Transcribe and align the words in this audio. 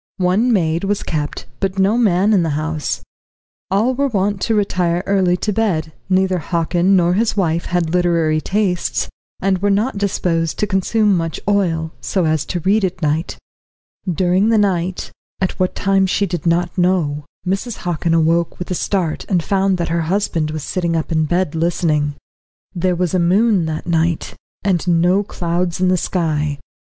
One 0.17 0.51
maid 0.51 0.83
was 0.83 1.03
kept, 1.03 1.45
but 1.59 1.77
no 1.77 1.95
man 1.95 2.33
in 2.33 2.41
the 2.41 2.57
house. 2.57 3.03
All 3.69 3.93
were 3.93 4.07
wont 4.07 4.41
to 4.41 4.55
retire 4.55 5.03
early 5.05 5.37
to 5.37 5.53
bed; 5.53 5.93
neither 6.09 6.39
Hockin 6.39 6.95
nor 6.95 7.13
his 7.13 7.37
wife 7.37 7.65
had 7.65 7.91
literary 7.93 8.41
tastes, 8.41 9.09
and 9.41 9.59
were 9.59 9.69
not 9.69 9.99
disposed 9.99 10.57
to 10.57 10.65
consume 10.65 11.15
much 11.15 11.39
oil, 11.47 11.91
so 12.01 12.25
as 12.25 12.45
to 12.45 12.61
read 12.61 12.83
at 12.83 13.03
night. 13.03 13.37
During 14.11 14.49
the 14.49 14.57
night, 14.57 15.11
at 15.39 15.59
what 15.59 15.75
time 15.75 16.07
she 16.07 16.25
did 16.25 16.47
not 16.47 16.75
know, 16.79 17.23
Mrs. 17.45 17.77
Hockin 17.85 18.15
awoke 18.15 18.57
with 18.57 18.71
a 18.71 18.73
start, 18.73 19.23
and 19.29 19.43
found 19.43 19.77
that 19.77 19.89
her 19.89 20.01
husband 20.01 20.49
was 20.49 20.63
sitting 20.63 20.95
up 20.95 21.11
in 21.11 21.25
bed 21.25 21.53
listening. 21.53 22.15
There 22.73 22.95
was 22.95 23.13
a 23.13 23.19
moon 23.19 23.65
that 23.65 23.85
night, 23.85 24.33
and 24.63 24.87
no 24.87 25.21
clouds 25.21 25.79
in 25.79 25.89
the 25.89 25.95
sky. 25.97 26.57